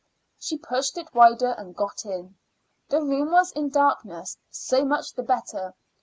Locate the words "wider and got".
1.13-2.05